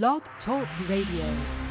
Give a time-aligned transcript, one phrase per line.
[0.00, 1.61] Blog Talk Radio.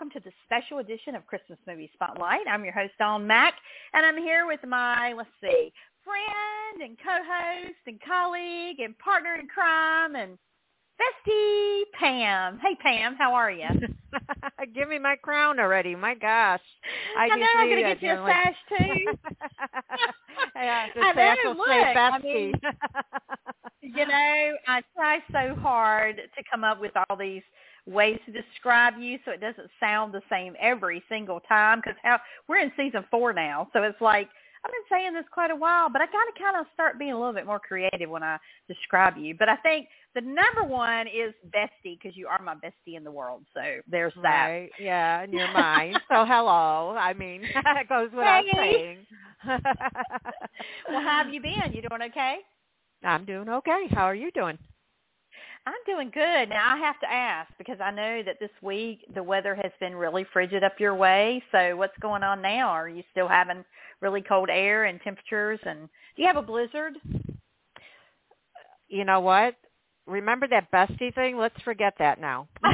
[0.00, 2.46] Welcome to the special edition of Christmas Movie Spotlight.
[2.50, 3.52] I'm your host, Dawn Mack,
[3.92, 5.70] and I'm here with my, let's see,
[6.02, 10.38] friend and co-host and colleague and partner in crime and
[10.96, 12.58] bestie, Pam.
[12.62, 13.68] Hey, Pam, how are you?
[14.74, 15.94] Give me my crown already.
[15.94, 16.62] My gosh.
[17.18, 19.04] I, know I'm going to get you a sash, too.
[20.56, 22.54] yeah, the I sash know, will say look, I mean-
[23.82, 27.42] you know, I try so hard to come up with all these
[27.90, 32.18] ways to describe you so it doesn't sound the same every single time because how
[32.48, 34.28] we're in season four now so it's like
[34.64, 37.12] i've been saying this quite a while but i got to kind of start being
[37.12, 41.06] a little bit more creative when i describe you but i think the number one
[41.06, 44.70] is bestie because you are my bestie in the world so there's that Right.
[44.78, 46.00] Yeah, and you're mine.
[46.08, 46.96] so hello.
[46.98, 48.72] I mean, that goes without Hey.
[48.84, 49.06] saying.
[50.90, 52.36] well how have you been you doing okay
[53.02, 53.86] I'm doing okay.
[53.90, 54.58] How are you doing?
[55.66, 56.48] I'm doing good.
[56.48, 59.94] Now I have to ask because I know that this week the weather has been
[59.94, 61.42] really frigid up your way.
[61.52, 62.68] So what's going on now?
[62.68, 63.64] Are you still having
[64.00, 66.94] really cold air and temperatures and do you have a blizzard?
[68.88, 69.54] You know what?
[70.06, 71.36] Remember that bestie thing?
[71.36, 72.48] Let's forget that now.
[72.64, 72.70] oh,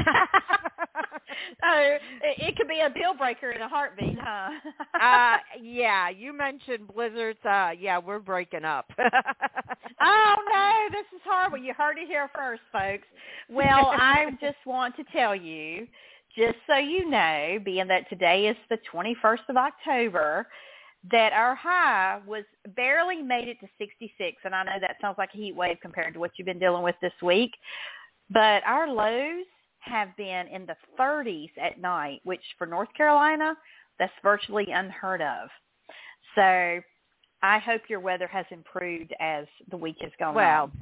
[1.64, 2.00] it,
[2.38, 4.50] it could be a deal breaker in a heartbeat, huh?
[5.00, 7.44] uh yeah, you mentioned blizzards.
[7.44, 8.90] Uh yeah, we're breaking up.
[10.00, 11.58] Oh no, this is horrible.
[11.58, 13.06] You heard it here first, folks.
[13.48, 15.86] Well, I just want to tell you,
[16.36, 20.46] just so you know, being that today is the 21st of October,
[21.10, 22.44] that our high was
[22.74, 24.36] barely made it to 66.
[24.44, 26.82] And I know that sounds like a heat wave compared to what you've been dealing
[26.82, 27.52] with this week.
[28.30, 29.46] But our lows
[29.80, 33.54] have been in the 30s at night, which for North Carolina,
[33.98, 35.48] that's virtually unheard of.
[36.34, 36.80] So
[37.46, 40.34] I hope your weather has improved as the week has gone on.
[40.34, 40.72] Well, on.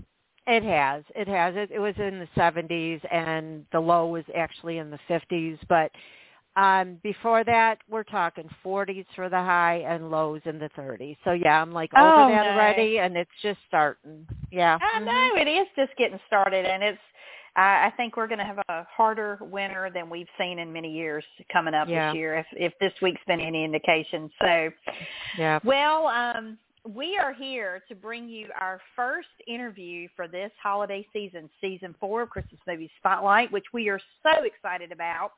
[0.47, 1.05] It has.
[1.15, 1.55] It has.
[1.57, 5.59] It, it was in the 70s, and the low was actually in the 50s.
[5.69, 5.91] But
[6.61, 11.17] um, before that, we're talking 40s for the high and lows in the 30s.
[11.25, 14.27] So yeah, I'm like over Oh, that already, and it's just starting.
[14.51, 14.79] Yeah.
[14.81, 15.05] I Mhm.
[15.07, 17.01] know it is just getting started, and it's.
[17.57, 20.91] I I think we're going to have a harder winter than we've seen in many
[20.93, 22.09] years coming up Yeah.
[22.11, 24.31] this year, if if this week's been any indication.
[24.41, 24.71] So,
[25.39, 25.61] Yeah.
[25.65, 31.49] well, um, we are here to bring you our first interview for this holiday season,
[31.61, 35.33] season four of Christmas Movie Spotlight, which we are so excited about.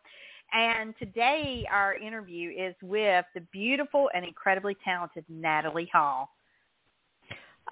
[0.53, 6.31] And today our interview is with the beautiful and incredibly talented Natalie Hall.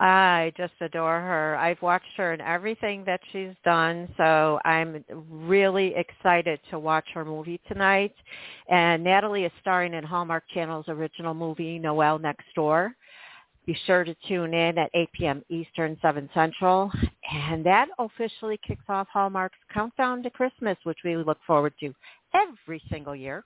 [0.01, 1.57] I just adore her.
[1.57, 7.25] I've watched her in everything that she's done, so I'm really excited to watch her
[7.25, 8.15] movie tonight.
[8.69, 12.97] And Natalie is starring in Hallmark Channel's original movie, Noel Next Door.
[13.67, 15.45] Be sure to tune in at 8 p.m.
[15.49, 16.91] Eastern, 7 Central.
[17.33, 21.95] And that officially kicks off Hallmark's Countdown to Christmas, which we look forward to
[22.35, 23.45] every single year.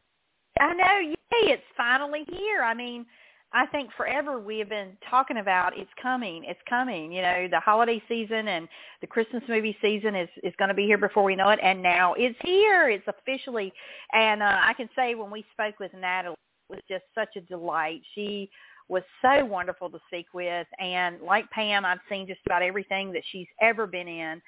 [0.59, 2.63] I know, yay, it's finally here.
[2.63, 3.07] I mean,
[3.53, 7.11] I think forever we have been talking about it's coming, it's coming.
[7.11, 8.69] You know, the holiday season and
[9.01, 11.83] the Christmas movie season is is going to be here before we know it, and
[11.83, 12.91] now it's here.
[12.91, 13.73] It's officially,
[14.13, 16.37] and uh, I can say when we spoke with Natalie,
[16.69, 18.03] it was just such a delight.
[18.15, 18.51] She
[18.89, 23.23] was so wonderful to speak with, and like Pam, I've seen just about everything that
[23.33, 24.43] she's ever been in.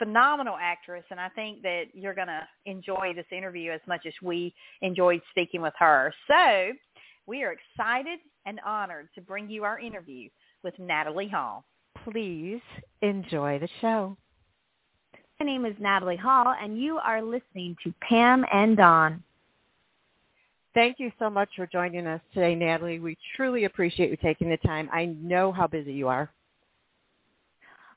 [0.00, 4.12] Phenomenal actress, and I think that you're going to enjoy this interview as much as
[4.20, 4.52] we
[4.82, 6.12] enjoyed speaking with her.
[6.26, 6.72] So
[7.26, 10.28] we are excited and honored to bring you our interview
[10.62, 11.64] with Natalie Hall.
[12.04, 12.60] Please
[13.02, 14.16] enjoy the show.
[15.40, 19.22] My name is Natalie Hall, and you are listening to Pam and Dawn.
[20.74, 22.98] Thank you so much for joining us today, Natalie.
[22.98, 24.88] We truly appreciate you taking the time.
[24.92, 26.30] I know how busy you are.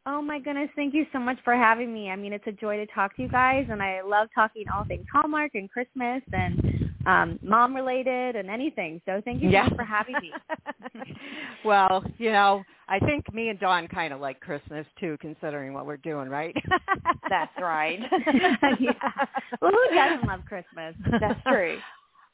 [0.05, 2.09] Oh my goodness, thank you so much for having me.
[2.09, 4.85] I mean, it's a joy to talk to you guys, and I love talking all
[4.85, 9.01] things Hallmark and Christmas and um, mom related and anything.
[9.05, 10.31] So thank you much for having me.
[11.65, 15.85] well, you know, I think me and Dawn kind of like Christmas too, considering what
[15.85, 16.55] we're doing, right?
[17.29, 17.99] That's right.
[18.79, 19.25] yeah.
[19.61, 20.95] Well, who doesn't love Christmas?
[21.19, 21.79] That's true.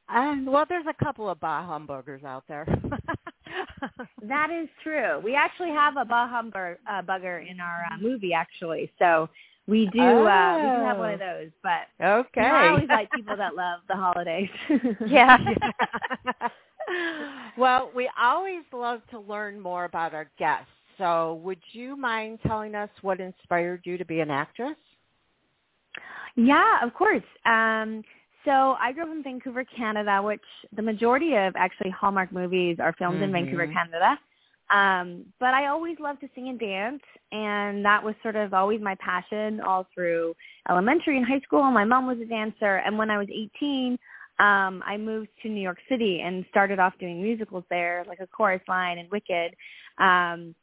[0.10, 2.68] Um, well, there's a couple of bah humbuggers out there.
[4.28, 5.20] That is true.
[5.24, 8.92] We actually have a bah humbug uh, bugger in our uh, movie, actually.
[9.00, 9.30] So
[9.68, 10.26] we do oh.
[10.26, 11.40] uh we do have one of oh.
[11.40, 12.42] those, but okay.
[12.42, 14.50] You know, I always like people that love the holidays.
[15.08, 15.38] yeah.
[17.58, 20.68] well, we always love to learn more about our guests.
[20.98, 24.76] So, would you mind telling us what inspired you to be an actress?
[26.36, 27.24] Yeah, of course.
[27.46, 28.04] Um,
[28.46, 30.42] so I grew up in Vancouver, Canada, which
[30.76, 33.24] the majority of actually Hallmark movies are filmed mm-hmm.
[33.24, 33.68] in Vancouver.
[33.68, 34.20] Canada.
[34.74, 38.82] Um, but I always loved to sing and dance, and that was sort of always
[38.82, 40.34] my passion all through
[40.68, 41.62] elementary and high school.
[41.70, 44.00] My mom was a dancer, and when I was 18,
[44.40, 48.26] um, I moved to New York City and started off doing musicals there, like A
[48.26, 49.56] Chorus Line and Wicked.
[50.00, 50.56] Um,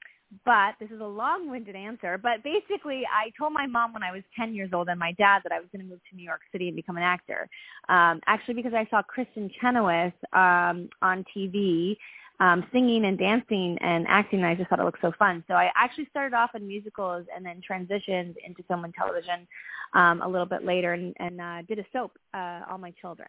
[0.44, 2.18] but this is a long-winded answer.
[2.18, 5.40] But basically, I told my mom when I was 10 years old and my dad
[5.44, 7.48] that I was going to move to New York City and become an actor.
[7.88, 11.96] Um, actually, because I saw Kristin Chenoweth um, on TV
[12.40, 15.44] um, singing and dancing and acting, and I just thought it looked so fun.
[15.46, 19.46] So I actually started off in musicals and then transitioned into film and television
[19.94, 23.28] um, a little bit later and, and uh, did a soap, uh, All My Children.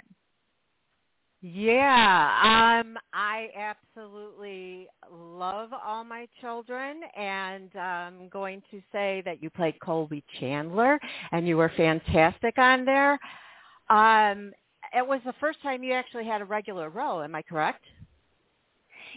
[1.43, 9.49] Yeah, um, I absolutely love all my children, and I'm going to say that you
[9.49, 10.99] played Colby Chandler,
[11.31, 13.13] and you were fantastic on there.
[13.89, 14.51] Um,
[14.95, 17.23] it was the first time you actually had a regular role.
[17.23, 17.85] Am I correct?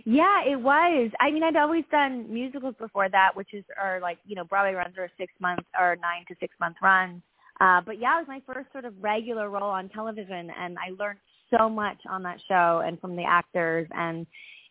[0.05, 1.11] Yeah, it was.
[1.21, 4.75] I mean, I'd always done musicals before that, which is are like you know Broadway
[4.75, 7.23] runs are six months or nine to six month runs.
[7.61, 10.91] Uh, but yeah, it was my first sort of regular role on television, and I
[10.99, 11.19] learned
[11.57, 14.27] so much on that show and from the actors and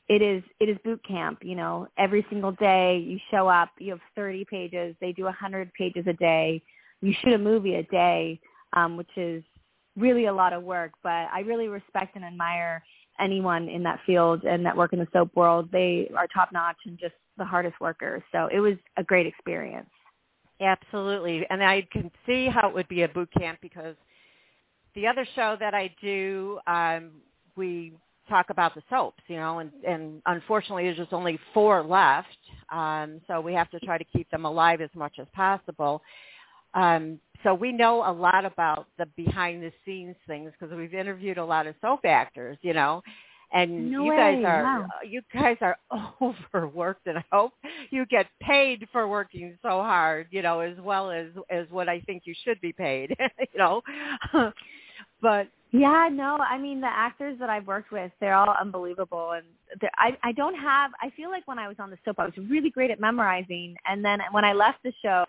[0.09, 3.91] it is it is boot camp you know every single day you show up you
[3.91, 6.61] have 30 pages they do a 100 pages a day
[7.01, 8.39] you shoot a movie a day
[8.73, 9.43] um which is
[9.95, 12.83] really a lot of work but i really respect and admire
[13.19, 16.77] anyone in that field and that work in the soap world they are top notch
[16.85, 19.89] and just the hardest workers so it was a great experience
[20.61, 23.95] absolutely and i can see how it would be a boot camp because
[24.95, 27.11] the other show that I do, um,
[27.55, 27.93] we
[28.29, 32.27] talk about the soaps, you know, and, and unfortunately there's just only four left.
[32.71, 36.01] Um, so we have to try to keep them alive as much as possible.
[36.73, 41.37] Um, so we know a lot about the behind the scenes things because we've interviewed
[41.37, 43.03] a lot of soap actors, you know,
[43.51, 44.17] and no you way.
[44.17, 44.87] guys are wow.
[45.07, 45.77] you guys are
[46.21, 47.53] overworked and I hope
[47.91, 51.99] you get paid for working so hard, you know, as well as as what I
[52.01, 53.81] think you should be paid, you know.
[55.21, 59.45] But yeah, no, I mean the actors that I've worked with, they're all unbelievable, and
[59.95, 60.91] I I don't have.
[61.01, 63.75] I feel like when I was on the soap, I was really great at memorizing,
[63.87, 65.23] and then when I left the show,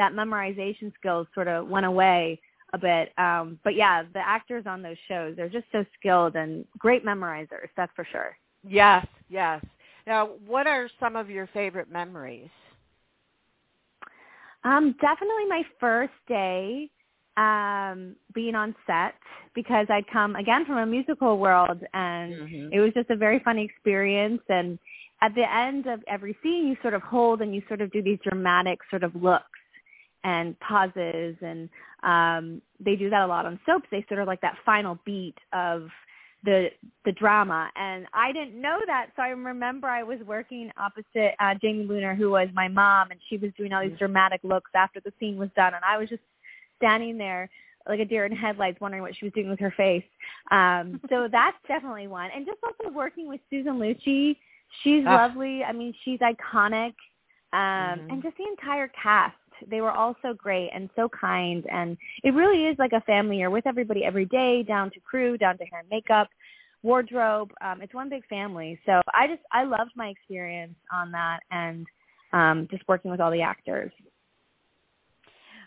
[0.00, 2.40] that memorization skills sort of went away
[2.72, 3.12] a bit.
[3.18, 7.68] Um, but yeah, the actors on those shows, they're just so skilled and great memorizers.
[7.76, 8.34] That's for sure.
[8.66, 9.62] Yes, yes.
[10.06, 12.48] Now, what are some of your favorite memories?
[14.64, 16.90] Um, definitely my first day
[17.36, 19.14] um being on set
[19.54, 22.72] because I'd come again from a musical world and mm-hmm.
[22.72, 24.80] it was just a very fun experience and
[25.22, 28.02] at the end of every scene you sort of hold and you sort of do
[28.02, 29.59] these dramatic sort of looks
[30.24, 31.68] and pauses and
[32.02, 35.36] um they do that a lot on soaps they sort of like that final beat
[35.52, 35.88] of
[36.44, 36.68] the
[37.04, 41.54] the drama and I didn't know that so I remember I was working opposite uh
[41.60, 43.98] Jamie Luner who was my mom and she was doing all these mm-hmm.
[43.98, 46.22] dramatic looks after the scene was done and I was just
[46.78, 47.50] standing there
[47.88, 50.04] like a deer in headlights wondering what she was doing with her face.
[50.50, 52.30] Um, so that's definitely one.
[52.34, 54.36] And just also working with Susan Lucci.
[54.82, 55.26] She's ah.
[55.26, 55.64] lovely.
[55.64, 56.94] I mean, she's iconic.
[57.52, 57.58] Um,
[57.98, 58.10] mm-hmm.
[58.10, 59.36] And just the entire cast.
[59.68, 61.64] They were all so great and so kind.
[61.70, 63.38] And it really is like a family.
[63.38, 66.28] You're with everybody every day, down to crew, down to hair and makeup,
[66.82, 67.52] wardrobe.
[67.60, 68.78] Um, it's one big family.
[68.86, 71.86] So I just, I loved my experience on that and
[72.32, 73.92] um, just working with all the actors.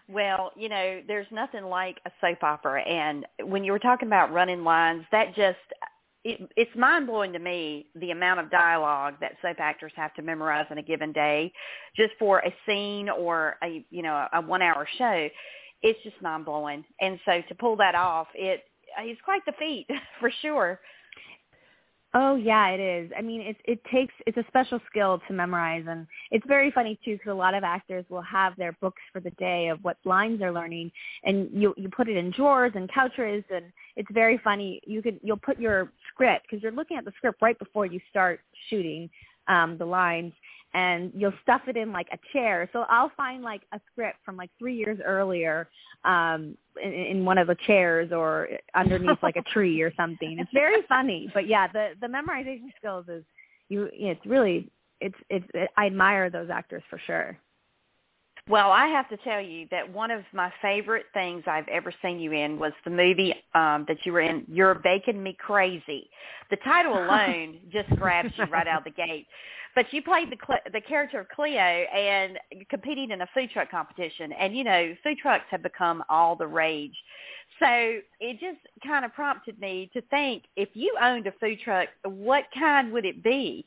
[0.10, 4.34] Well, you know, there's nothing like a soap opera, and when you were talking about
[4.34, 5.58] running lines, that just
[6.24, 10.22] it, it's mind blowing to me the amount of dialogue that soap actors have to
[10.22, 11.52] memorize in a given day,
[11.96, 15.28] just for a scene or a you know a one hour show.
[15.82, 18.64] It's just mind blowing, and so to pull that off, it
[19.00, 19.88] it's quite the feat
[20.20, 20.80] for sure.
[22.16, 23.12] Oh yeah, it is.
[23.18, 27.00] I mean, it it takes it's a special skill to memorize, and it's very funny
[27.04, 29.98] too because a lot of actors will have their books for the day of what
[30.06, 30.92] lines they're learning,
[31.24, 33.66] and you you put it in drawers and couches, and
[33.96, 34.80] it's very funny.
[34.86, 38.00] You could you'll put your script because you're looking at the script right before you
[38.12, 39.10] start shooting
[39.48, 40.34] um, the lines,
[40.74, 42.70] and you'll stuff it in like a chair.
[42.74, 45.70] So I'll find like a script from like three years earlier
[46.04, 50.38] um, in, in one of the chairs or underneath like a tree or something.
[50.40, 53.24] It's very funny, but yeah, the the memorization skills is
[53.70, 53.90] you.
[53.94, 55.46] It's really it's it's.
[55.54, 57.38] It, I admire those actors for sure.
[58.50, 62.20] Well, I have to tell you that one of my favorite things I've ever seen
[62.20, 64.44] you in was the movie um, that you were in.
[64.50, 66.10] You're Bacon Me Crazy.
[66.50, 69.28] The title alone just grabs you right out of the gate.
[69.76, 70.38] But you played the
[70.74, 72.38] the character of Cleo and
[72.70, 74.34] competing in a food truck competition.
[74.34, 76.96] And you know, food trucks have become all the rage.
[77.60, 77.68] So
[78.20, 82.44] it just kind of prompted me to think if you owned a food truck, what
[82.54, 83.66] kind would it be?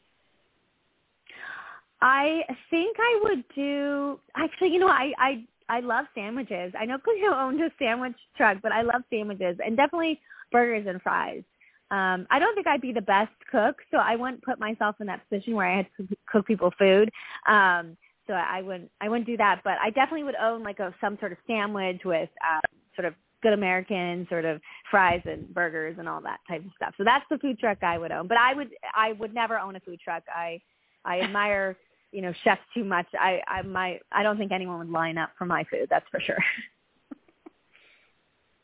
[2.01, 6.73] I think I would do actually, you know, I I I love sandwiches.
[6.79, 10.21] I know Cleo owned a sandwich truck, but I love sandwiches and definitely
[10.53, 11.43] burgers and fries.
[11.91, 15.07] Um, I don't think I'd be the best cook, so I wouldn't put myself in
[15.07, 17.11] that position where I had to cook people food.
[17.49, 20.95] Um, so I wouldn't I wouldn't do that, but I definitely would own like a
[21.01, 22.61] some sort of sandwich with um,
[22.95, 24.61] sort of good American sort of
[24.91, 26.95] fries and burgers and all that type of stuff.
[26.97, 28.27] So that's the food truck I would own.
[28.27, 30.25] But I would I would never own a food truck.
[30.35, 30.61] I
[31.07, 31.77] I admire
[32.13, 33.07] you know chefs too much.
[33.15, 35.87] I I my I don't think anyone would line up for my food.
[35.89, 36.39] That's for sure.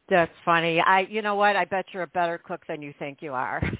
[0.08, 0.80] That's funny.
[0.80, 1.56] I you know what?
[1.56, 3.62] I bet you're a better cook than you think you are.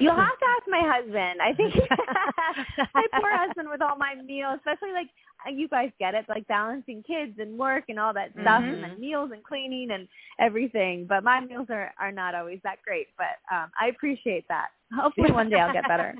[0.00, 1.40] You'll have to ask my husband.
[1.40, 1.74] I think
[2.94, 5.08] my poor husband with all my meals, especially like
[5.54, 8.74] you guys get it, like balancing kids and work and all that stuff, mm-hmm.
[8.74, 11.06] and then meals and cleaning and everything.
[11.08, 13.08] But my meals are are not always that great.
[13.16, 14.68] But um I appreciate that.
[14.94, 16.14] Hopefully one day I'll get better.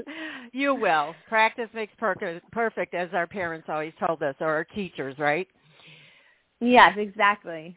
[0.52, 1.14] you will.
[1.28, 5.46] Practice makes perfect, perfect, as our parents always told us, or our teachers, right?
[6.60, 7.76] Yes, exactly.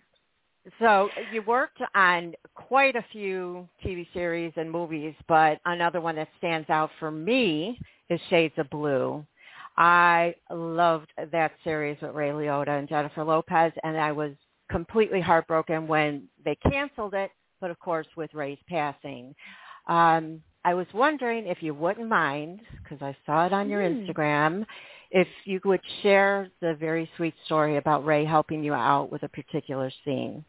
[0.79, 6.29] So you worked on quite a few TV series and movies, but another one that
[6.37, 7.79] stands out for me
[8.09, 9.25] is Shades of Blue.
[9.77, 14.31] I loved that series with Ray Liotta and Jennifer Lopez, and I was
[14.69, 19.35] completely heartbroken when they canceled it, but of course with Ray's passing.
[19.87, 24.07] Um, I was wondering if you wouldn't mind, because I saw it on your mm.
[24.07, 24.65] Instagram,
[25.09, 29.29] if you would share the very sweet story about Ray helping you out with a
[29.29, 30.45] particular scene.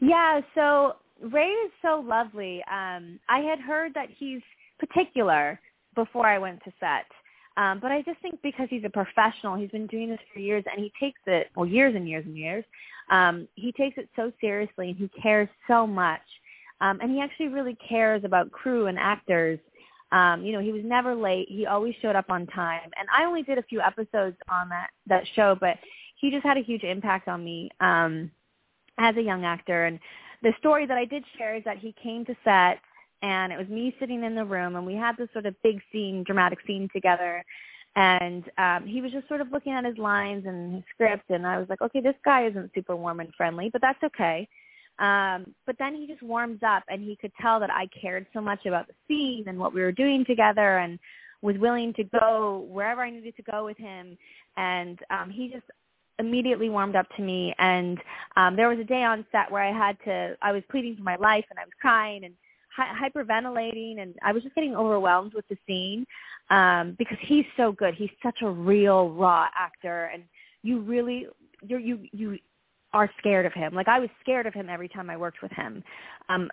[0.00, 2.62] Yeah, so Ray is so lovely.
[2.70, 4.42] Um, I had heard that he's
[4.78, 5.60] particular
[5.94, 7.06] before I went to set.
[7.56, 10.64] Um, but I just think because he's a professional, he's been doing this for years,
[10.70, 12.64] and he takes it, well, years and years and years.
[13.10, 16.22] Um, he takes it so seriously, and he cares so much.
[16.80, 19.58] Um, and he actually really cares about crew and actors.
[20.10, 21.48] Um, you know, he was never late.
[21.48, 22.90] He always showed up on time.
[22.98, 25.76] And I only did a few episodes on that that show, but
[26.20, 28.30] he just had a huge impact on me um,
[28.98, 29.84] as a young actor.
[29.84, 29.98] And
[30.42, 32.80] the story that I did share is that he came to set,
[33.24, 35.80] and it was me sitting in the room, and we had this sort of big
[35.90, 37.42] scene, dramatic scene together.
[37.96, 41.46] And um, he was just sort of looking at his lines and his script, and
[41.46, 44.46] I was like, okay, this guy isn't super warm and friendly, but that's okay.
[44.98, 48.42] Um, but then he just warms up and he could tell that I cared so
[48.42, 50.98] much about the scene and what we were doing together and
[51.40, 54.18] was willing to go wherever I needed to go with him.
[54.56, 55.64] And um, he just
[56.20, 57.54] immediately warmed up to me.
[57.58, 57.98] And
[58.36, 61.02] um, there was a day on set where I had to, I was pleading for
[61.02, 62.34] my life and I was crying and
[62.78, 66.06] hyperventilating and I was just getting overwhelmed with the scene
[66.50, 67.94] um, because he's so good.
[67.94, 70.24] He's such a real raw actor and
[70.62, 71.26] you really,
[71.62, 72.38] you're, you, you,
[72.94, 73.74] are scared of him.
[73.74, 75.82] Like I was scared of him every time I worked with him.
[76.28, 76.48] Um,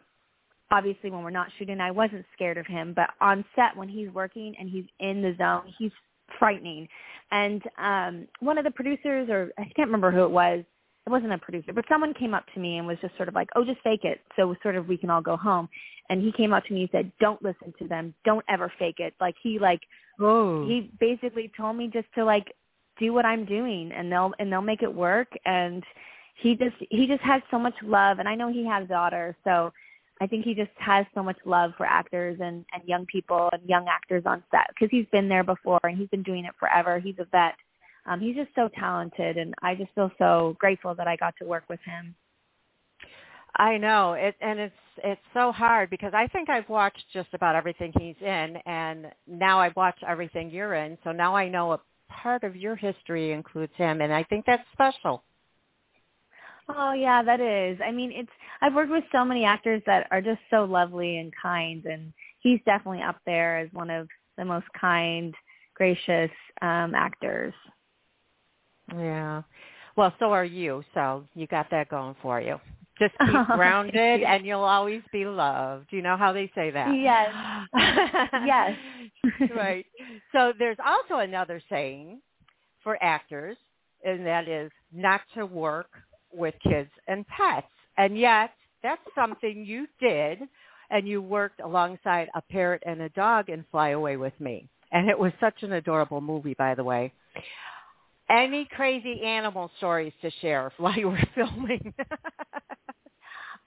[0.71, 2.93] obviously, when we're not shooting, I wasn't scared of him.
[2.95, 5.91] But on set, when he's working and he's in the zone, he's
[6.39, 6.87] frightening.
[7.31, 10.63] And um, one of the producers, or I can't remember who it was,
[11.05, 13.35] it wasn't a producer, but someone came up to me and was just sort of
[13.35, 15.67] like, "Oh, just fake it, so sort of we can all go home."
[16.09, 18.13] And he came up to me and said, "Don't listen to them.
[18.23, 19.81] Don't ever fake it." Like he like
[20.19, 20.67] oh.
[20.67, 22.53] he basically told me just to like
[22.99, 25.29] do what I'm doing, and they'll and they'll make it work.
[25.45, 25.83] And
[26.41, 29.71] he just he just has so much love and I know he has daughters so
[30.19, 33.61] I think he just has so much love for actors and and young people and
[33.67, 36.99] young actors on set because he's been there before and he's been doing it forever
[36.99, 37.55] he's a vet
[38.05, 41.45] um he's just so talented and I just feel so grateful that I got to
[41.45, 42.15] work with him
[43.55, 47.55] I know it and it's it's so hard because I think I've watched just about
[47.55, 51.79] everything he's in and now I watch everything you're in so now I know a
[52.09, 55.23] part of your history includes him and I think that's special
[56.69, 57.79] Oh yeah, that is.
[57.85, 58.29] I mean, it's
[58.61, 62.59] I've worked with so many actors that are just so lovely and kind and he's
[62.65, 65.33] definitely up there as one of the most kind,
[65.75, 66.31] gracious
[66.61, 67.53] um actors.
[68.95, 69.43] Yeah.
[69.95, 70.83] Well, so are you.
[70.93, 72.59] So you got that going for you.
[72.99, 75.87] Just keep oh, grounded and you'll always be loved.
[75.91, 76.93] You know how they say that?
[76.95, 77.33] Yes.
[78.45, 78.77] yes.
[79.55, 79.85] right.
[80.31, 82.21] So there's also another saying
[82.83, 83.57] for actors
[84.03, 85.89] and that is not to work
[86.33, 87.67] with kids and pets.
[87.97, 88.51] And yet,
[88.83, 90.39] that's something you did,
[90.89, 94.67] and you worked alongside a parrot and a dog in Fly Away with Me.
[94.91, 97.13] And it was such an adorable movie, by the way.
[98.31, 101.93] Any crazy animal stories to share while you were filming?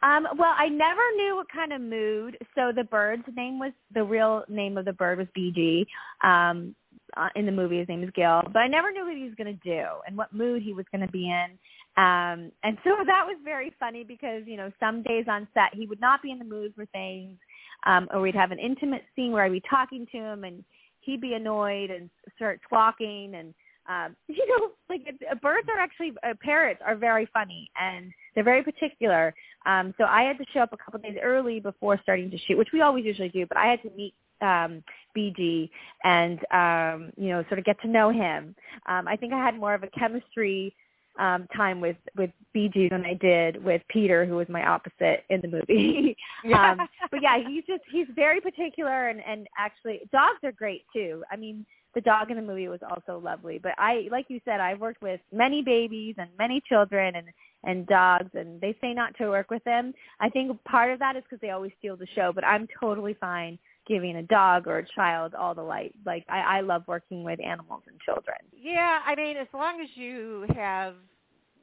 [0.02, 2.36] Um, well, I never knew what kind of mood.
[2.54, 5.86] So the bird's name was the real name of the bird was BG.
[6.22, 6.74] Um,
[7.16, 9.34] uh, in the movie, his name is Gil, but I never knew what he was
[9.36, 11.58] going to do and what mood he was going to be in.
[11.96, 15.86] Um, and so that was very funny because you know some days on set he
[15.86, 17.38] would not be in the mood for things,
[17.86, 20.64] um, or we'd have an intimate scene where I'd be talking to him and
[21.00, 23.54] he'd be annoyed and start squawking and
[23.88, 28.44] um, you know, like uh, birds are actually uh, parrots are very funny and they're
[28.44, 29.34] very particular.
[29.66, 32.38] Um, so I had to show up a couple of days early before starting to
[32.38, 33.46] shoot, which we always usually do.
[33.46, 34.82] But I had to meet um,
[35.16, 35.70] BG
[36.04, 38.54] and um, you know sort of get to know him.
[38.86, 40.74] Um, I think I had more of a chemistry
[41.18, 45.40] um, time with with BG than I did with Peter, who was my opposite in
[45.40, 46.16] the movie.
[46.54, 46.78] um,
[47.10, 51.22] but yeah, he's just he's very particular and and actually dogs are great too.
[51.30, 51.64] I mean,
[51.94, 53.58] the dog in the movie was also lovely.
[53.62, 57.28] But I, like you said, I've worked with many babies and many children and
[57.66, 59.94] and dogs, and they say not to work with them.
[60.20, 62.30] I think part of that is because they always steal the show.
[62.34, 65.94] But I'm totally fine giving a dog or a child all the light.
[66.04, 68.36] Like I, I love working with animals and children.
[68.54, 70.94] Yeah, I mean, as long as you have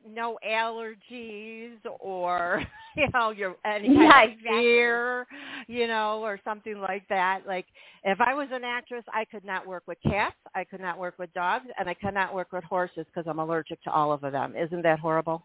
[0.08, 2.64] no allergies or
[2.98, 4.62] you know your any kind yeah, of exactly.
[4.62, 5.28] fear
[5.68, 7.42] you know or something like that.
[7.48, 7.66] Like
[8.04, 11.16] if i was an actress i could not work with cats i could not work
[11.20, 14.56] with dogs and i cannot work with horses because i'm allergic to all of them.
[14.56, 15.44] Isn't that horrible?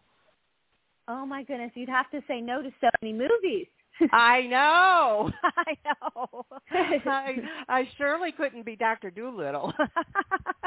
[1.07, 1.71] Oh my goodness.
[1.75, 3.67] You'd have to say no to so many movies
[4.11, 5.31] I know.
[5.43, 6.45] I know.
[6.71, 7.35] I,
[7.67, 9.73] I surely couldn't be Doctor Dolittle.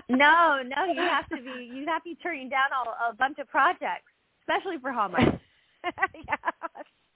[0.09, 1.71] no, no, you have to be.
[1.73, 4.11] You have to be turning down a, a bunch of projects,
[4.43, 5.39] especially for Hallmark.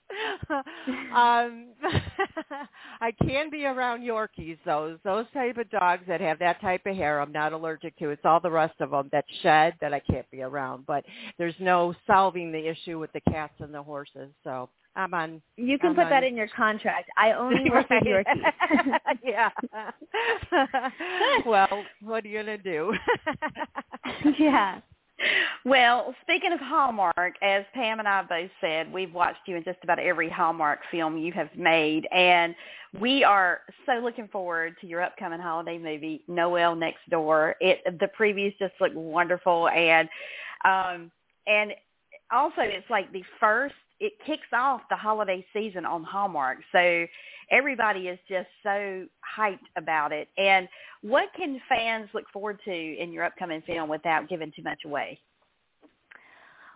[1.15, 1.67] um,
[3.01, 6.95] I can be around Yorkies, those those type of dogs that have that type of
[6.95, 7.19] hair.
[7.19, 8.09] I'm not allergic to.
[8.09, 10.85] It's all the rest of them that shed that I can't be around.
[10.85, 11.05] But
[11.37, 14.29] there's no solving the issue with the cats and the horses.
[14.43, 15.41] So I'm on.
[15.57, 16.09] You can I'm put on.
[16.11, 17.09] that in your contract.
[17.17, 18.99] I only work with Yorkies.
[19.23, 19.49] yeah.
[21.45, 22.93] well, what are you gonna do?
[24.39, 24.79] yeah.
[25.65, 29.79] Well, speaking of Hallmark, as Pam and I both said, we've watched you in just
[29.81, 32.53] about every Hallmark film you have made, and
[32.99, 37.55] we are so looking forward to your upcoming holiday movie, Noel Next Door.
[37.61, 40.07] It the previews just look wonderful, and
[40.65, 41.11] um,
[41.47, 41.71] and
[42.31, 46.57] also it's like the first it kicks off the holiday season on Hallmark.
[46.71, 47.05] So
[47.51, 49.05] everybody is just so
[49.37, 50.27] hyped about it.
[50.37, 50.67] And
[51.01, 55.19] what can fans look forward to in your upcoming film without giving too much away?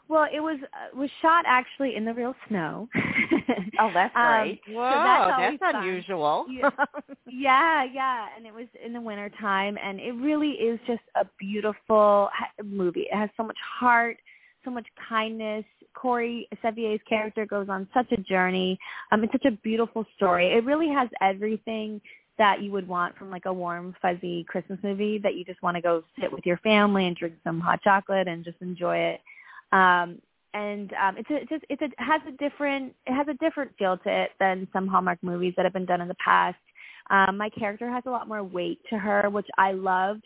[0.10, 2.90] Well, it was uh, was shot actually in the real snow.
[3.80, 4.60] oh, that's great!
[4.68, 5.84] Um, Whoa, so that's, that's fun.
[5.84, 6.46] unusual.
[7.30, 11.26] yeah, yeah, and it was in the winter time, and it really is just a
[11.40, 12.30] beautiful
[12.66, 13.02] movie.
[13.02, 14.18] It has so much heart,
[14.64, 15.66] so much kindness.
[15.94, 18.78] Corey Sevier's character goes on such a journey.
[19.12, 20.54] Um, it's such a beautiful story.
[20.54, 22.02] It really has everything
[22.38, 25.76] that you would want from like a warm, fuzzy Christmas movie that you just want
[25.76, 29.22] to go sit with your family and drink some hot chocolate and just enjoy it.
[29.72, 30.20] Um,
[30.54, 33.72] and um, it's a, it's just it's a, has a different it has a different
[33.78, 36.58] feel to it than some Hallmark movies that have been done in the past.
[37.12, 40.24] Um, my character has a lot more weight to her, which I loved,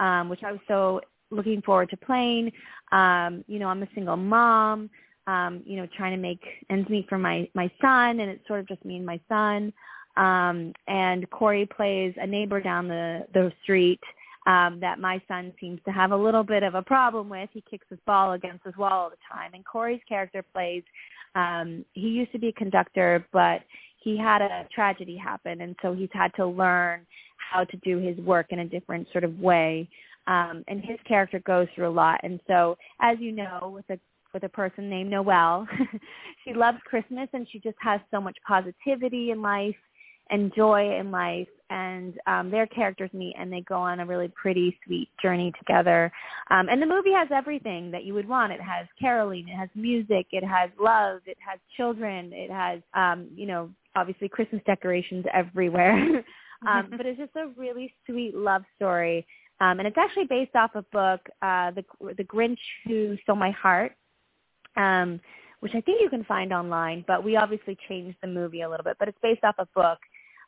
[0.00, 1.00] um, which I was so
[1.34, 2.52] looking forward to playing.
[2.92, 4.90] Um, you know, I'm a single mom,
[5.26, 8.60] um, you know, trying to make ends meet for my my son, and it's sort
[8.60, 9.72] of just me and my son.
[10.16, 14.00] Um, and Corey plays a neighbor down the the street
[14.46, 17.48] um, that my son seems to have a little bit of a problem with.
[17.52, 19.52] He kicks his ball against his wall all the time.
[19.54, 20.82] And Corey's character plays.
[21.34, 23.62] Um, he used to be a conductor, but
[23.96, 27.06] he had a tragedy happen, and so he's had to learn
[27.38, 29.88] how to do his work in a different sort of way
[30.26, 32.20] um, and his character goes through a lot.
[32.22, 33.98] And so, as you know, with a
[34.32, 35.66] with a person named Noelle,
[36.44, 39.76] she loves Christmas and she just has so much positivity in life
[40.30, 41.46] and joy in life.
[41.70, 46.10] And um, their characters meet and they go on a really pretty sweet journey together.
[46.50, 48.52] Um, and the movie has everything that you would want.
[48.52, 53.28] It has caroling, it has music, it has love, it has children, it has um,
[53.34, 55.94] you know obviously Christmas decorations everywhere.
[56.68, 59.26] um, but it's just a really sweet love story
[59.60, 61.84] um, and it's actually based off a book, uh, the
[62.16, 63.92] the Grinch Who Stole My Heart,
[64.76, 65.20] um,
[65.60, 67.04] which I think you can find online.
[67.06, 68.96] But we obviously changed the movie a little bit.
[68.98, 69.98] But it's based off a book.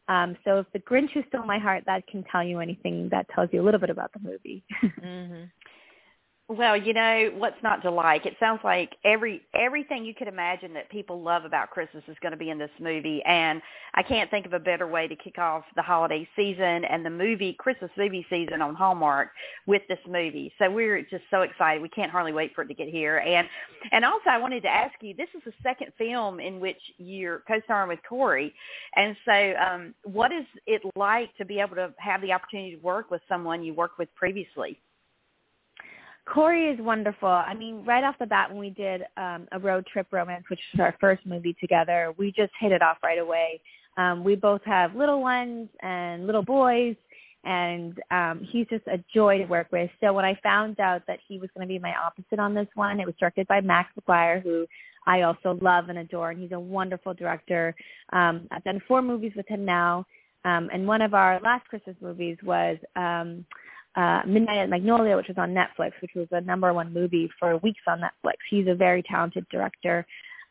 [0.08, 3.08] Um, so if the Grinch Who Stole My Heart, that can tell you anything.
[3.10, 4.64] That tells you a little bit about the movie.
[4.82, 5.44] mm-hmm.
[6.48, 8.24] Well, you know what's not to like.
[8.24, 12.30] It sounds like every everything you could imagine that people love about Christmas is going
[12.30, 13.60] to be in this movie, and
[13.94, 17.10] I can't think of a better way to kick off the holiday season and the
[17.10, 19.30] movie Christmas movie season on Hallmark
[19.66, 20.52] with this movie.
[20.60, 21.82] So we're just so excited.
[21.82, 23.18] We can't hardly wait for it to get here.
[23.18, 23.48] And
[23.90, 27.42] and also I wanted to ask you, this is the second film in which you're
[27.48, 28.54] co-starring with Corey,
[28.94, 32.82] and so um, what is it like to be able to have the opportunity to
[32.82, 34.78] work with someone you worked with previously?
[36.26, 37.28] Corey is wonderful.
[37.28, 40.60] I mean, right off the bat when we did um, a road trip romance, which
[40.72, 43.60] was our first movie together, we just hit it off right away.
[43.96, 46.96] Um, we both have little ones and little boys,
[47.44, 49.88] and um, he's just a joy to work with.
[50.00, 52.68] So when I found out that he was going to be my opposite on this
[52.74, 54.66] one, it was directed by Max McGuire, who
[55.06, 57.74] I also love and adore, and he's a wonderful director.
[58.12, 60.04] Um, I've done four movies with him now,
[60.44, 62.78] um, and one of our last Christmas movies was.
[62.96, 63.46] Um,
[63.96, 67.56] uh, Midnight at Magnolia, which was on Netflix, which was a number one movie for
[67.58, 68.34] weeks on Netflix.
[68.50, 70.06] He's a very talented director.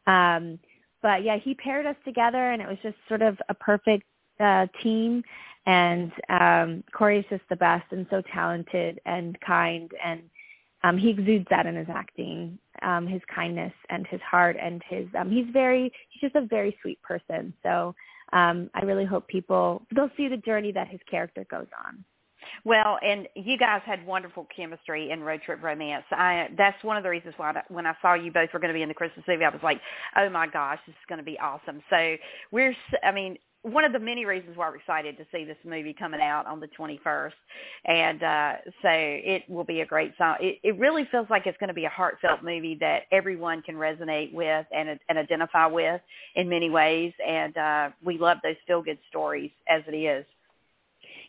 [0.07, 0.59] Um,
[1.01, 4.05] but yeah, he paired us together, and it was just sort of a perfect
[4.39, 5.23] uh, team.
[5.67, 10.21] And um, Corey's just the best and so talented and kind, and
[10.83, 15.07] um, he exudes that in his acting, um, his kindness and his heart, and his
[15.17, 17.53] um, he's very he's just a very sweet person.
[17.63, 17.95] So
[18.33, 22.03] um, I really hope people they'll see the journey that his character goes on.
[22.63, 26.05] Well, and you guys had wonderful chemistry in Road Trip Romance.
[26.11, 28.73] I that's one of the reasons why I, when I saw you both were going
[28.73, 29.79] to be in the Christmas movie, I was like,
[30.17, 31.81] oh my gosh, this is going to be awesome.
[31.89, 32.15] So
[32.51, 35.95] we're, I mean, one of the many reasons why we're excited to see this movie
[35.97, 37.31] coming out on the 21st.
[37.85, 38.53] And uh,
[38.83, 40.35] so it will be a great song.
[40.39, 43.73] It, it really feels like it's going to be a heartfelt movie that everyone can
[43.75, 45.99] resonate with and, and identify with
[46.35, 47.11] in many ways.
[47.27, 50.25] And uh, we love those feel-good stories as it is.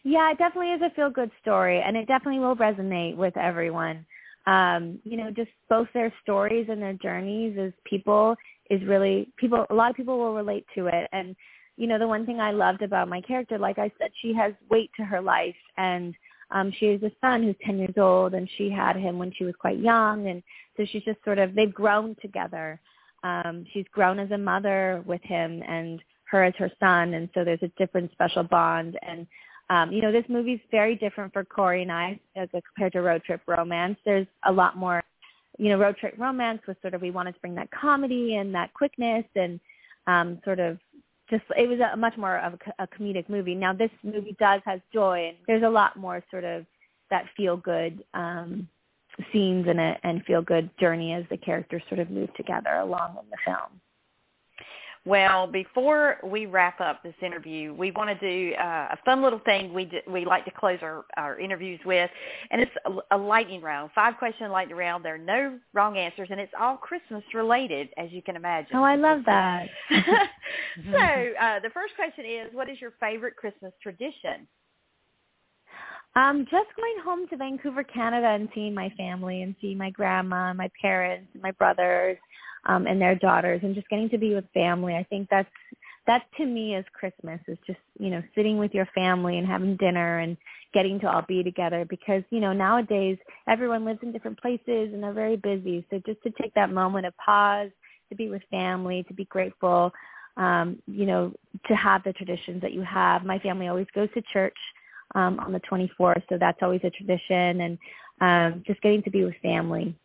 [0.09, 4.07] Yeah, it definitely is a feel good story and it definitely will resonate with everyone.
[4.47, 8.37] Um, you know, just both their stories and their journeys as people
[8.71, 11.35] is really people a lot of people will relate to it and
[11.77, 14.53] you know, the one thing I loved about my character, like I said, she has
[14.71, 16.15] weight to her life and
[16.53, 19.45] um she has a son who's 10 years old and she had him when she
[19.45, 20.41] was quite young and
[20.77, 22.81] so she's just sort of they've grown together.
[23.25, 27.43] Um she's grown as a mother with him and her as her son and so
[27.43, 29.27] there's a different special bond and
[29.69, 33.25] um, you know, this movie's very different for Corey and I as compared to Road
[33.25, 33.97] Trip Romance.
[34.05, 35.03] There's a lot more,
[35.59, 38.55] you know, Road Trip Romance was sort of we wanted to bring that comedy and
[38.55, 39.59] that quickness and
[40.07, 40.79] um, sort of
[41.29, 43.55] just it was a much more of a, a comedic movie.
[43.55, 46.65] Now this movie does has joy and there's a lot more sort of
[47.11, 48.69] that feel good um,
[49.33, 53.17] scenes in it and feel good journey as the characters sort of move together along
[53.21, 53.81] in the film.
[55.07, 59.39] Well, before we wrap up this interview, we want to do uh, a fun little
[59.39, 62.11] thing we do, we like to close our, our interviews with,
[62.51, 65.05] and it's a, a lightning round, five question lightning round.
[65.05, 68.75] There are no wrong answers, and it's all Christmas related, as you can imagine.
[68.75, 69.69] Oh, I love that.
[69.91, 70.99] so
[71.41, 74.49] uh, the first question is, what is your favorite Christmas tradition?
[76.17, 80.49] Um, just going home to Vancouver, Canada, and seeing my family and seeing my grandma,
[80.49, 82.19] and my parents, and my brothers
[82.67, 84.95] um, and their daughters and just getting to be with family.
[84.95, 85.49] I think that's
[86.07, 89.77] that to me is Christmas is just, you know, sitting with your family and having
[89.77, 90.37] dinner and
[90.73, 95.03] getting to all be together because, you know, nowadays everyone lives in different places and
[95.03, 95.85] they're very busy.
[95.91, 97.71] So just to take that moment of pause,
[98.09, 99.93] to be with family, to be grateful,
[100.37, 101.33] um, you know,
[101.67, 103.25] to have the traditions that you have.
[103.25, 104.57] My family always goes to church
[105.15, 107.79] um, on the 24th, so that's always a tradition and
[108.21, 109.97] um, just getting to be with family.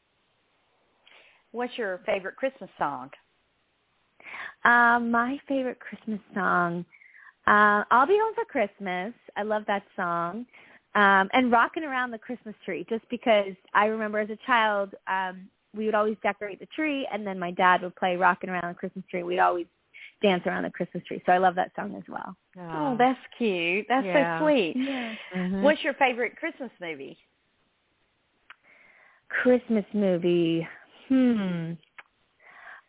[1.52, 3.10] What's your favorite Christmas song?
[4.64, 6.86] Um, my favorite Christmas song,
[7.48, 10.46] uh, "I'll Be Home for Christmas." I love that song,
[10.96, 15.50] um, and "Rocking Around the Christmas Tree," just because I remember as a child, um,
[15.74, 18.80] we would always decorate the tree, and then my dad would play "Rocking Around the
[18.80, 19.68] Christmas Tree." We'd always
[20.22, 22.36] dance around the Christmas tree, so I love that song as well.
[22.60, 23.88] Oh, that's cute.
[23.90, 24.40] That's yeah.
[24.40, 24.76] so sweet.
[24.78, 25.16] Yeah.
[25.36, 25.64] Mhm.
[25.64, 27.18] What's your favorite Christmas movie?
[29.30, 30.68] Christmas movie.
[31.08, 31.74] Hmm.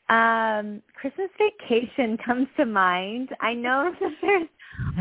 [0.08, 3.30] Um, Christmas Vacation comes to mind.
[3.40, 4.48] I know that there's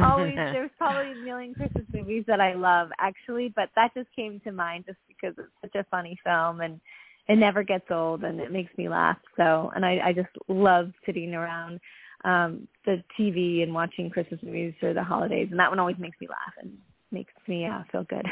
[0.02, 4.40] always there's probably a million Christmas movies that I love actually, but that just came
[4.46, 6.80] to mind just because it's such a funny film and
[7.28, 9.18] it never gets old and it makes me laugh.
[9.38, 11.80] So, and I, I just love sitting around
[12.24, 16.20] um the TV and watching Christmas movies for the holidays, and that one always makes
[16.22, 16.78] me laugh and
[17.12, 18.26] makes me uh, feel good.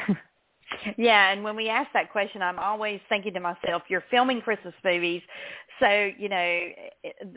[0.98, 4.74] Yeah, and when we ask that question, I'm always thinking to myself, you're filming Christmas
[4.84, 5.22] movies,
[5.80, 6.60] so, you know,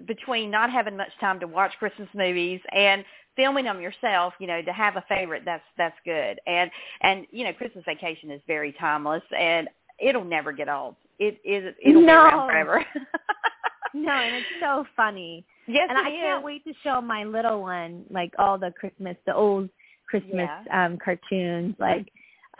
[0.06, 3.04] between not having much time to watch Christmas movies and
[3.36, 6.40] filming them yourself, you know, to have a favorite, that's that's good.
[6.46, 6.70] And
[7.02, 9.68] and you know, Christmas Vacation is very timeless and
[9.98, 10.96] it'll never get old.
[11.18, 11.74] It is.
[11.82, 12.06] It'll no.
[12.06, 12.84] be around forever.
[13.94, 15.44] no, and it's so funny.
[15.66, 16.16] Yes, and I is.
[16.20, 19.68] can't wait to show my little one like all the Christmas, the old
[20.08, 20.84] Christmas Yeah.
[20.86, 22.08] um cartoons, like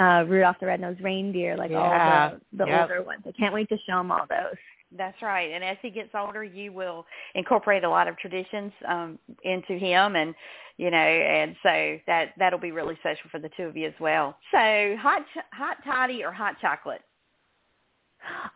[0.03, 2.31] uh Rudolph the Red-Nosed Reindeer, like Yeah.
[2.33, 2.81] all the the Yep.
[2.83, 3.23] older ones.
[3.27, 4.57] I can't wait to show him all those.
[4.95, 5.51] That's right.
[5.51, 10.17] And as he gets older, you will incorporate a lot of traditions um, into him,
[10.17, 10.35] and
[10.77, 13.99] you know, and so that that'll be really special for the two of you as
[14.01, 14.37] well.
[14.51, 17.01] So, hot ch- hot toddy or hot chocolate?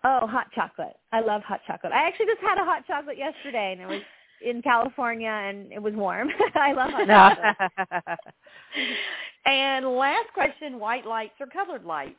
[0.04, 0.96] Oh, hot chocolate.
[1.12, 1.92] I love hot chocolate.
[1.92, 4.02] I actually just had a hot chocolate yesterday and it was
[4.44, 6.28] in California and it was warm.
[6.54, 7.38] I love hot
[9.46, 12.14] and last question: white lights or colored lights?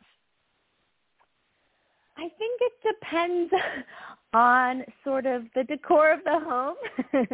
[2.17, 3.53] I think it depends
[4.33, 6.75] on sort of the decor of the home.
[7.13, 7.25] um,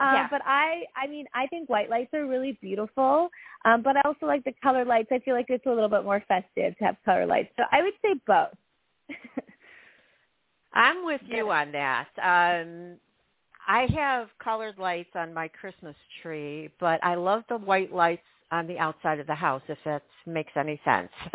[0.00, 0.28] Yeah.
[0.30, 3.30] But I, I mean, I think white lights are really beautiful.
[3.64, 5.08] Um, but I also like the color lights.
[5.10, 7.50] I feel like it's a little bit more festive to have color lights.
[7.56, 8.54] So I would say both.
[10.74, 12.08] I'm with you on that.
[12.22, 12.98] Um,
[13.68, 18.66] I have colored lights on my Christmas tree, but I love the white lights on
[18.66, 21.10] the outside of the house, if that makes any sense.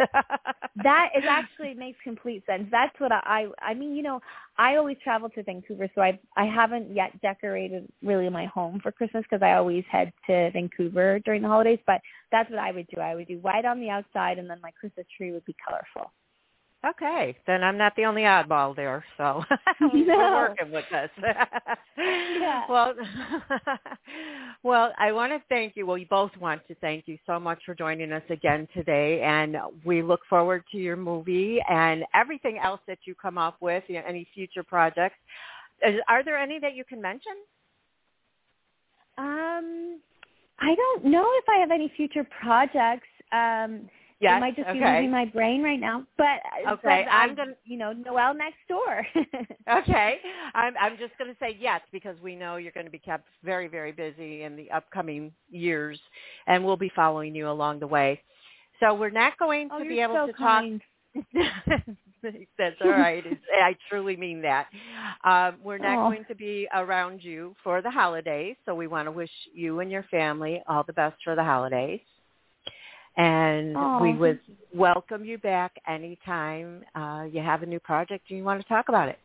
[0.83, 2.67] that is actually makes complete sense.
[2.71, 4.19] That's what I, I mean, you know,
[4.57, 8.91] I always travel to Vancouver, so I I haven't yet decorated really my home for
[8.91, 11.79] Christmas because I always head to Vancouver during the holidays.
[11.85, 12.99] But that's what I would do.
[12.99, 16.11] I would do white on the outside, and then my Christmas tree would be colorful.
[16.85, 19.41] Okay, then I'm not the only oddball there, so
[19.81, 21.09] we're working with this.
[21.97, 22.63] Yeah.
[22.69, 22.93] Well,
[24.63, 25.85] well, I want to thank you.
[25.85, 29.57] Well, we both want to thank you so much for joining us again today, and
[29.85, 33.83] we look forward to your movie and everything else that you come up with.
[33.87, 35.17] You know, any future projects?
[35.85, 37.33] Is, are there any that you can mention?
[39.17, 39.99] Um,
[40.59, 43.07] I don't know if I have any future projects.
[43.31, 44.37] Um, Yes.
[44.37, 44.95] it might just be okay.
[44.95, 46.05] leaving my brain right now.
[46.17, 49.05] But Okay, I'm I- gonna- you know, Noel next door.
[49.69, 50.17] Okay.
[50.53, 53.27] I'm I'm just going to say yes because we know you're going to be kept
[53.43, 55.99] very very busy in the upcoming years
[56.47, 58.21] and we'll be following you along the way.
[58.79, 60.63] So we're not going to oh, be able so to talk.
[62.57, 63.23] That's all right.
[63.25, 64.67] It's, I truly mean that.
[65.23, 66.09] Um, we're not Aw.
[66.09, 69.91] going to be around you for the holidays, so we want to wish you and
[69.91, 71.99] your family all the best for the holidays.
[73.17, 74.01] And Aw.
[74.01, 74.39] we would
[74.73, 78.89] welcome you back anytime uh, you have a new project and you want to talk
[78.89, 79.19] about it.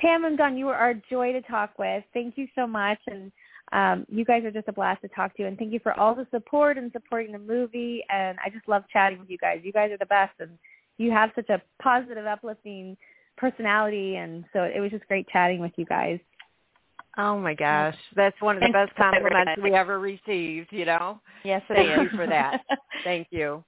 [0.00, 2.02] Pam and Dawn, you are a joy to talk with.
[2.12, 3.30] Thank you so much, and
[3.72, 5.46] um, you guys are just a blast to talk to.
[5.46, 8.02] And thank you for all the support and supporting the movie.
[8.10, 9.60] And I just love chatting with you guys.
[9.62, 10.58] You guys are the best, and
[10.98, 12.96] you have such a positive, uplifting
[13.36, 14.16] personality.
[14.16, 16.18] And so it was just great chatting with you guys.
[17.18, 21.20] Oh my gosh, that's one of the Thanks best compliments we ever received, you know?
[21.44, 22.12] Yes, it Thank is.
[22.12, 22.60] you for that.
[23.04, 23.62] Thank you.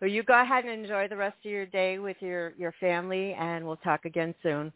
[0.00, 3.34] Well, you go ahead and enjoy the rest of your day with your, your family,
[3.34, 4.72] and we'll talk again soon.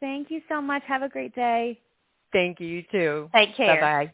[0.00, 0.82] Thank you so much.
[0.86, 1.80] Have a great day.
[2.32, 3.30] Thank you, you too.
[3.34, 3.80] Take care.
[3.80, 4.12] Bye-bye.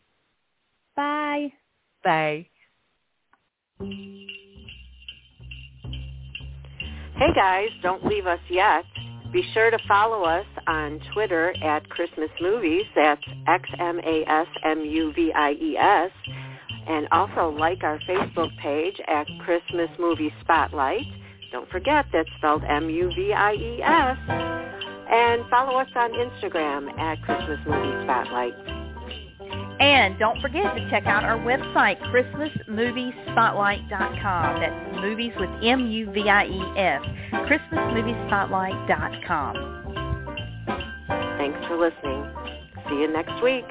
[0.96, 1.52] Bye.
[2.04, 2.46] Bye.
[7.16, 8.84] Hey guys, don't leave us yet.
[9.36, 12.86] Be sure to follow us on Twitter at Christmas Movies.
[12.94, 16.10] That's X-M-A-S-M-U-V-I-E-S.
[16.88, 21.04] And also like our Facebook page at Christmas Movie Spotlight.
[21.52, 24.18] Don't forget that's spelled M-U-V-I-E-S.
[25.12, 28.75] And follow us on Instagram at Christmas Movie Spotlight.
[29.78, 34.60] And don't forget to check out our website, ChristmasMoviespotlight.com.
[34.60, 37.02] That's movies with M-U-V-I-E-S.
[37.32, 39.72] ChristmasMoviespotlight.com.
[41.38, 42.24] Thanks for listening.
[42.88, 43.66] See you next week.